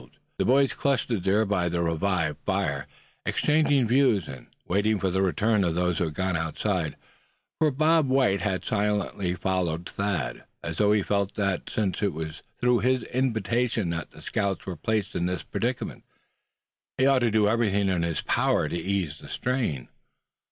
[0.01, 2.87] The other boys clustered there by the revived fire,
[3.23, 6.95] exchanging views, and waiting for the return of those who had gone outside;
[7.59, 12.41] for Bob White had silently followed Thad, as though he felt that since it was
[12.59, 16.03] through his invitation that the scouts were placed in this predicament,
[16.97, 19.87] he ought to do everything in his power to ease the strain.